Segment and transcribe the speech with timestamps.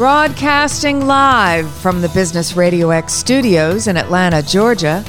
[0.00, 5.04] Broadcasting live from the Business Radio X studios in Atlanta, Georgia,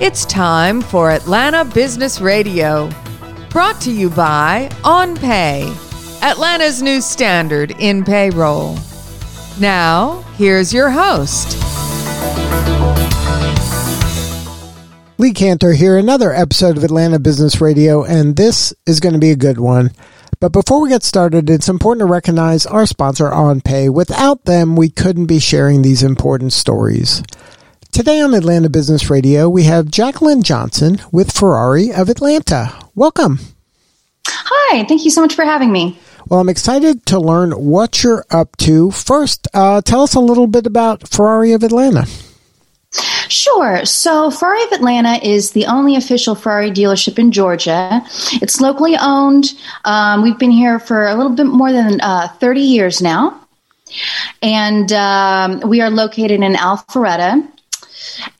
[0.00, 2.88] it's time for Atlanta Business Radio.
[3.50, 8.78] Brought to you by OnPay, Atlanta's new standard in payroll.
[9.60, 11.58] Now, here's your host.
[15.18, 19.32] Lee Kantor here, another episode of Atlanta Business Radio, and this is going to be
[19.32, 19.90] a good one.
[20.40, 23.92] But before we get started, it's important to recognize our sponsor, OnPay.
[23.92, 27.22] Without them, we couldn't be sharing these important stories.
[27.92, 32.72] Today on Atlanta Business Radio, we have Jacqueline Johnson with Ferrari of Atlanta.
[32.94, 33.38] Welcome.
[34.26, 35.98] Hi, thank you so much for having me.
[36.26, 38.90] Well, I'm excited to learn what you're up to.
[38.92, 42.06] First, uh, tell us a little bit about Ferrari of Atlanta.
[43.30, 43.84] Sure.
[43.84, 48.02] So, Ferrari of Atlanta is the only official Ferrari dealership in Georgia.
[48.42, 49.54] It's locally owned.
[49.84, 53.40] Um, we've been here for a little bit more than uh, 30 years now.
[54.42, 57.48] And um, we are located in Alpharetta.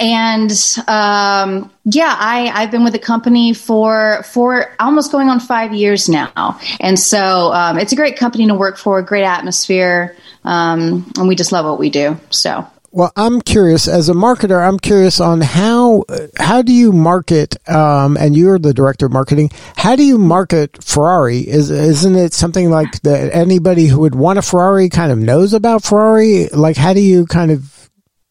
[0.00, 0.50] And
[0.88, 6.08] um, yeah, I, I've been with the company for for almost going on five years
[6.08, 11.28] now, and so um, it's a great company to work for, great atmosphere, um, and
[11.28, 12.18] we just love what we do.
[12.30, 14.66] So well, I'm curious as a marketer.
[14.66, 16.04] I'm curious on how
[16.36, 17.56] how do you market?
[17.68, 19.50] Um, and you're the director of marketing.
[19.76, 21.40] How do you market Ferrari?
[21.40, 23.34] Is isn't it something like that?
[23.34, 26.48] Anybody who would want a Ferrari kind of knows about Ferrari.
[26.48, 27.88] Like, how do you kind of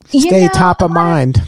[0.07, 1.41] stay top of mind?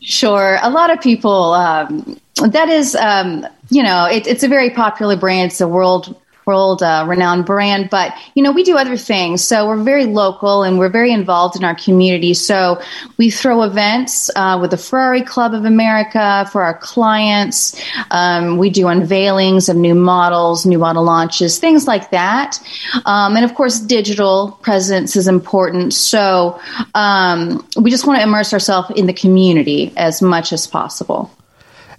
[0.00, 1.52] Sure, a lot of people.
[1.52, 2.18] Um,
[2.50, 5.52] that is, um, you know, it, it's a very popular brand.
[5.52, 9.42] It's a world world uh, renowned brand but you know we do other things.
[9.42, 12.34] So we're very local and we're very involved in our community.
[12.34, 12.80] So
[13.16, 17.80] we throw events uh, with the ferrari club of america for our clients.
[18.10, 22.58] Um, we do unveilings of new models new model launches things like that.
[23.06, 25.94] Um, and of course digital presence is important.
[25.94, 26.60] So
[26.94, 31.30] um, we just want to immerse ourselves in the community as much as possible.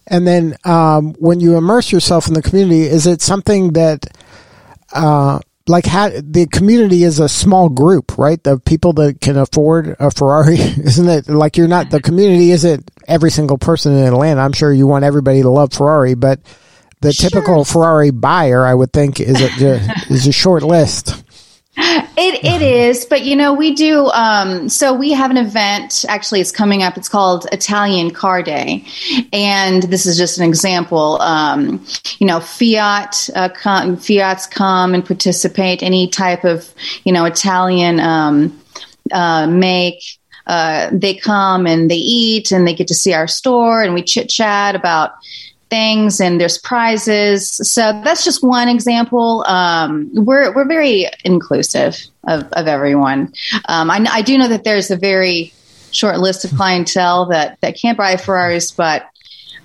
[0.08, 4.15] And then um, when you immerse yourself in the community, is it something that
[4.96, 8.42] uh, like how the community is a small group, right?
[8.44, 11.28] The people that can afford a Ferrari, isn't it?
[11.28, 14.42] Like you're not the community isn't every single person in Atlanta.
[14.42, 16.40] I'm sure you want everybody to love Ferrari, but
[17.02, 17.30] the sure.
[17.30, 21.25] typical Ferrari buyer, I would think, is a, is a short list.
[22.18, 24.08] It it is, but you know we do.
[24.08, 26.06] Um, so we have an event.
[26.08, 26.98] Actually, it's coming up.
[26.98, 28.86] It's called Italian Car Day,
[29.34, 31.22] and this is just an example.
[31.22, 31.86] Um,
[32.20, 35.84] you know, Fiat uh, come, Fiat's come and participate.
[35.84, 36.74] Any type of
[37.04, 38.62] you know Italian um,
[39.12, 40.02] uh, make.
[40.48, 44.04] Uh, they come and they eat and they get to see our store and we
[44.04, 45.14] chit chat about
[45.76, 47.50] things and there's prizes.
[47.50, 49.44] So that's just one example.
[49.46, 53.34] Um, we're, we're very inclusive of, of everyone.
[53.68, 55.54] Um, I, I, do know that there's a very
[55.92, 59.10] short list of clientele that, that can't buy Ferraris, but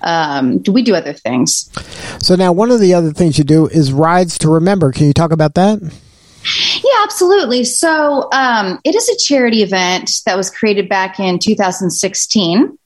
[0.01, 1.71] um, we do other things.
[2.19, 4.91] So now one of the other things you do is rides to remember.
[4.91, 5.79] Can you talk about that?
[6.91, 7.63] Yeah, absolutely.
[7.63, 12.77] So um, it is a charity event that was created back in 2016,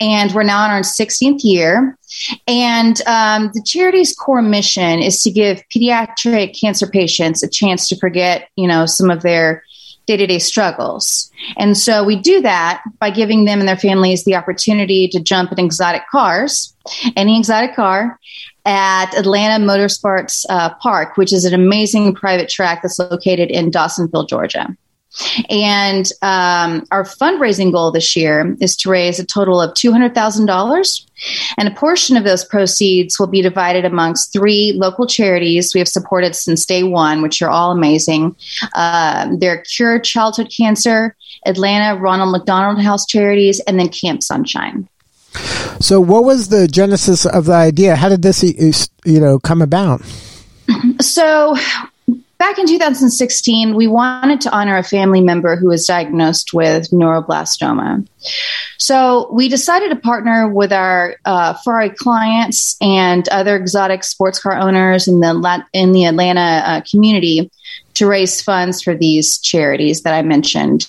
[0.00, 1.98] and we're now in our 16th year.
[2.46, 7.96] And um, the charity's core mission is to give pediatric cancer patients a chance to
[7.96, 9.62] forget, you know, some of their
[10.06, 11.30] day to day struggles.
[11.58, 15.52] And so we do that by giving them and their families the opportunity to jump
[15.52, 16.74] in exotic cars,
[17.16, 18.18] any exotic car,
[18.64, 24.28] at Atlanta Motorsports uh, Park, which is an amazing private track that's located in Dawsonville,
[24.28, 24.74] Georgia.
[25.48, 31.06] And um, our fundraising goal this year is to raise a total of $200,000.
[31.56, 35.88] And a portion of those proceeds will be divided amongst three local charities we have
[35.88, 38.34] supported since day one, which are all amazing.
[38.74, 41.14] Uh, they're Cure Childhood Cancer,
[41.46, 44.88] Atlanta Ronald McDonald House Charities, and then Camp Sunshine.
[45.80, 47.96] So, what was the genesis of the idea?
[47.96, 48.42] How did this,
[49.04, 50.02] you know, come about?
[51.00, 51.56] So,
[52.38, 58.06] back in 2016, we wanted to honor a family member who was diagnosed with neuroblastoma.
[58.78, 64.56] So we decided to partner with our uh, Ferrari clients and other exotic sports car
[64.56, 67.50] owners in the in the Atlanta uh, community
[67.94, 70.86] to raise funds for these charities that I mentioned.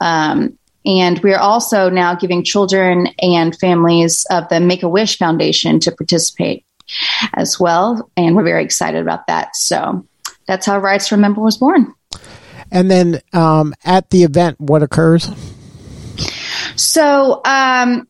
[0.00, 0.57] Um,
[0.88, 5.78] and we are also now giving children and families of the Make a Wish Foundation
[5.80, 6.64] to participate
[7.34, 8.10] as well.
[8.16, 9.54] And we're very excited about that.
[9.54, 10.06] So
[10.46, 11.94] that's how Rights Remember was born.
[12.70, 15.30] And then um, at the event, what occurs?
[16.74, 18.08] So, um,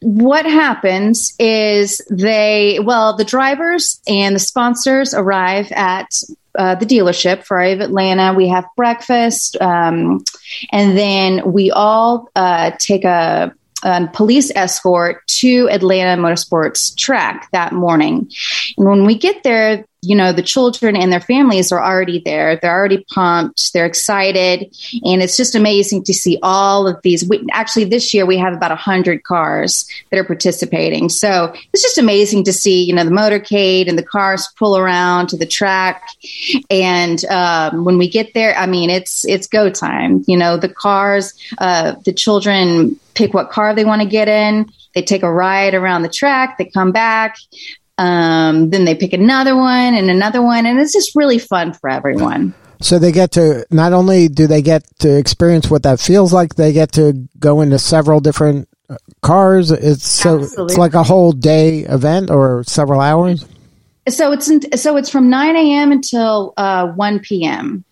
[0.00, 6.08] what happens is they, well, the drivers and the sponsors arrive at
[6.58, 8.34] uh, the dealership, Ferrari of Atlanta.
[8.34, 10.24] We have breakfast, um,
[10.72, 17.72] and then we all uh, take a, a, police escort to Atlanta Motorsports track that
[17.72, 18.30] morning.
[18.76, 22.56] And when we get there, you know the children and their families are already there.
[22.56, 23.72] They're already pumped.
[23.72, 24.74] They're excited.
[25.04, 27.28] And it's just amazing to see all of these.
[27.28, 31.08] We, actually this year we have about 100 cars that are participating.
[31.08, 35.28] So it's just amazing to see you know the motorcade and the cars pull around
[35.28, 36.02] to the track.
[36.70, 40.24] And um, when we get there i mean it's it's go time.
[40.28, 44.70] You know the cars uh, the children pick what car they want to get in.
[44.94, 46.56] They take a ride around the track.
[46.56, 47.36] They come back
[47.98, 51.90] um, then they pick another one and another one, and it's just really fun for
[51.90, 52.54] everyone.
[52.80, 56.54] So they get to not only do they get to experience what that feels like,
[56.54, 59.72] they get to go into several different uh, cars.
[59.72, 60.64] It's so Absolutely.
[60.64, 63.44] it's like a whole day event or several hours.
[64.08, 65.92] So it's so it's from nine a.m.
[65.92, 67.84] until uh, one p.m.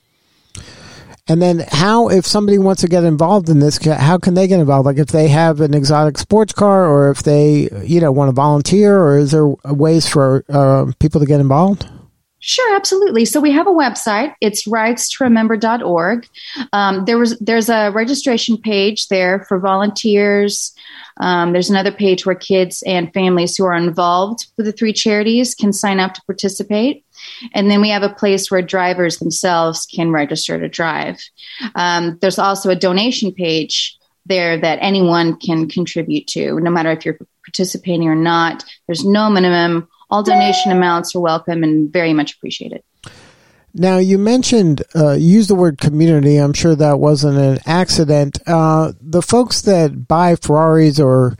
[1.28, 4.60] And then, how if somebody wants to get involved in this, how can they get
[4.60, 4.86] involved?
[4.86, 8.32] Like if they have an exotic sports car, or if they, you know, want to
[8.32, 11.88] volunteer, or is there ways for uh, people to get involved?
[12.38, 13.24] Sure, absolutely.
[13.24, 14.34] So we have a website.
[14.40, 16.28] It's ridestoremember.org.
[16.72, 20.74] Um, there was there's a registration page there for volunteers.
[21.18, 25.54] Um, there's another page where kids and families who are involved with the three charities
[25.54, 27.06] can sign up to participate.
[27.54, 31.18] And then we have a place where drivers themselves can register to drive.
[31.74, 37.04] Um, there's also a donation page there that anyone can contribute to, no matter if
[37.06, 38.64] you're participating or not.
[38.86, 39.88] There's no minimum.
[40.10, 42.82] All donation amounts are welcome and very much appreciated.
[43.78, 46.38] Now, you mentioned, uh, use the word community.
[46.38, 48.38] I'm sure that wasn't an accident.
[48.46, 51.36] Uh, the folks that buy Ferraris or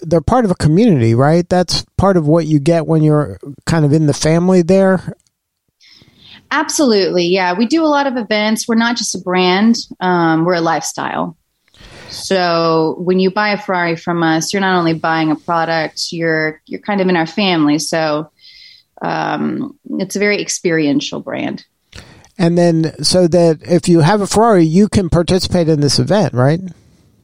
[0.00, 1.46] they're part of a community, right?
[1.48, 5.14] That's part of what you get when you're kind of in the family there.
[6.50, 7.52] Absolutely, yeah.
[7.52, 8.66] We do a lot of events.
[8.66, 11.36] We're not just a brand; um, we're a lifestyle.
[12.10, 16.60] So when you buy a Ferrari from us, you're not only buying a product; you're
[16.66, 17.78] you're kind of in our family.
[17.78, 18.30] So
[19.02, 21.64] um, it's a very experiential brand.
[22.38, 26.32] And then, so that if you have a Ferrari, you can participate in this event,
[26.32, 26.60] right?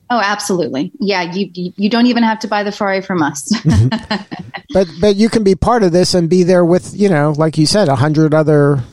[0.09, 0.93] Oh, absolutely.
[1.01, 3.51] Yeah, you you don't even have to buy the Ferrari from us.
[4.73, 7.59] but but you can be part of this and be there with you know, like
[7.59, 8.85] you said, a hundred other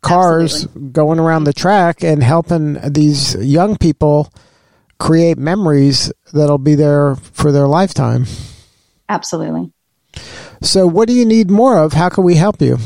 [0.00, 0.90] cars absolutely.
[0.90, 4.32] going around the track and helping these young people
[5.02, 8.24] create memories that'll be there for their lifetime.
[9.08, 9.72] Absolutely.
[10.62, 11.92] So, what do you need more of?
[11.92, 12.78] How can we help you?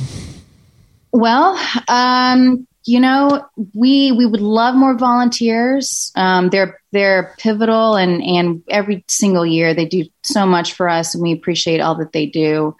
[1.12, 6.10] Well, um, you know, we we would love more volunteers.
[6.16, 11.14] Um, they're they're pivotal, and and every single year they do so much for us,
[11.14, 12.74] and we appreciate all that they do.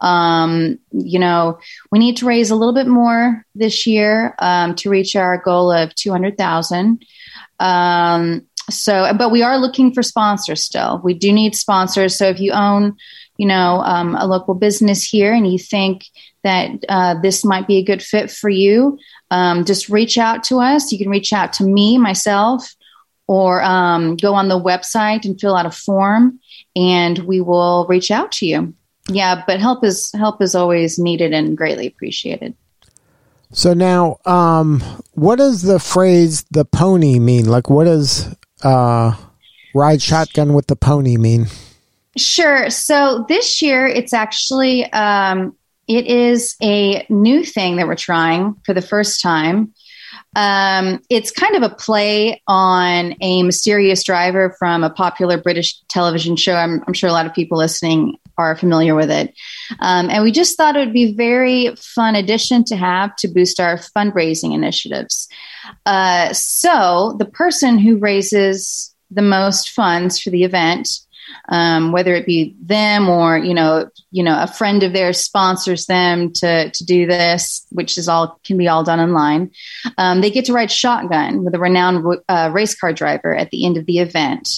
[0.00, 1.58] Um, you know,
[1.90, 5.72] we need to raise a little bit more this year um, to reach our goal
[5.72, 7.04] of two hundred thousand.
[7.58, 11.00] Um, so, but we are looking for sponsors still.
[11.04, 12.16] We do need sponsors.
[12.16, 12.96] So, if you own,
[13.36, 16.04] you know, um, a local business here, and you think
[16.44, 18.98] that uh, this might be a good fit for you
[19.30, 20.92] um, just reach out to us.
[20.92, 22.74] You can reach out to me, myself,
[23.26, 26.38] or um, go on the website and fill out a form,
[26.74, 28.74] and we will reach out to you.
[29.08, 32.54] Yeah, but help is help is always needed and greatly appreciated.
[33.52, 34.80] So now, um,
[35.12, 37.46] what does the phrase "the pony" mean?
[37.46, 39.14] Like, what does uh,
[39.74, 41.46] "ride shotgun with the pony" mean?
[42.16, 42.70] Sure.
[42.70, 45.54] So this year, it's actually um,
[45.88, 49.72] it is a new thing that we're trying for the first time.
[50.36, 56.36] Um, it's kind of a play on a mysterious driver from a popular British television
[56.36, 56.54] show.
[56.54, 59.34] I'm, I'm sure a lot of people listening are familiar with it.
[59.80, 63.58] Um, and we just thought it would be very fun addition to have to boost
[63.58, 65.26] our fundraising initiatives.
[65.86, 71.00] Uh, so the person who raises the most funds for the event
[71.48, 75.86] um, whether it be them or you know you know a friend of theirs sponsors
[75.86, 79.50] them to to do this, which is all can be all done online.
[79.98, 83.64] Um, they get to ride shotgun with a renowned uh, race car driver at the
[83.64, 84.48] end of the event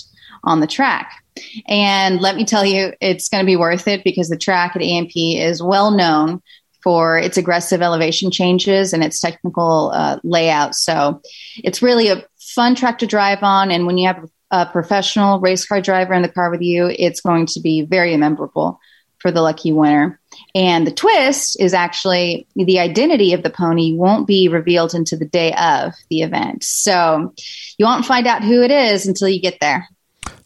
[0.44, 1.22] on the track.
[1.66, 4.82] And let me tell you, it's going to be worth it because the track at
[4.82, 6.42] AMP is well known
[6.82, 10.75] for its aggressive elevation changes and its technical uh, layout.
[10.75, 11.20] So
[11.62, 13.70] it's really a fun track to drive on.
[13.70, 17.21] And when you have a professional race car driver in the car with you, it's
[17.21, 18.81] going to be very memorable
[19.19, 20.21] for the lucky winner.
[20.55, 25.26] And the twist is actually the identity of the pony won't be revealed until the
[25.26, 26.62] day of the event.
[26.62, 27.35] So
[27.76, 29.88] you won't find out who it is until you get there.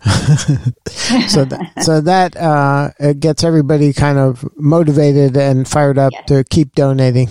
[1.28, 2.90] so that, so that uh,
[3.20, 6.26] gets everybody kind of motivated and fired up yes.
[6.26, 7.28] to keep donating.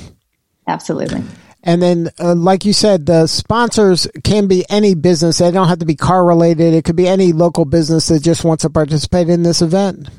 [0.67, 1.23] Absolutely.
[1.63, 5.37] And then, uh, like you said, the sponsors can be any business.
[5.37, 6.73] They don't have to be car related.
[6.73, 10.09] It could be any local business that just wants to participate in this event.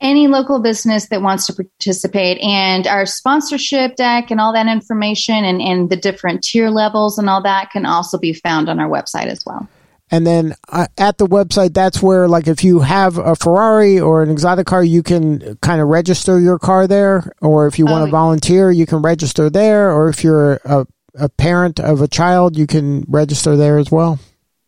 [0.00, 5.44] Any local business that wants to participate, and our sponsorship deck and all that information
[5.44, 8.88] and, and the different tier levels and all that can also be found on our
[8.88, 9.68] website as well.
[10.12, 14.22] And then uh, at the website, that's where, like, if you have a Ferrari or
[14.22, 17.32] an exotic car, you can kind of register your car there.
[17.40, 19.90] Or if you want to oh, volunteer, you can register there.
[19.90, 24.20] Or if you're a, a parent of a child, you can register there as well.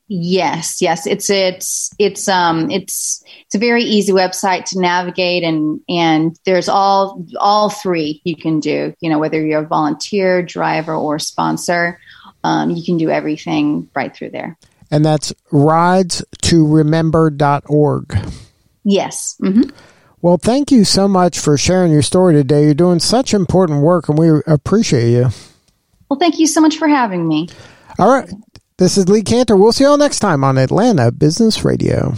[0.08, 5.80] Yes, yes, it's it's it's um it's it's a very easy website to navigate and
[5.88, 8.94] and there's all all three you can do.
[9.00, 11.98] You know whether you're a volunteer, driver, or sponsor,
[12.44, 14.58] um, you can do everything right through there
[14.94, 18.18] and that's ridestoremember.org.
[18.84, 19.36] Yes.
[19.42, 19.70] Mm-hmm.
[20.22, 22.62] Well, thank you so much for sharing your story today.
[22.62, 25.30] You're doing such important work, and we appreciate you.
[26.08, 27.48] Well, thank you so much for having me.
[27.98, 28.30] All right.
[28.78, 29.58] This is Lee Kantor.
[29.58, 32.14] We'll see you all next time on Atlanta Business Radio.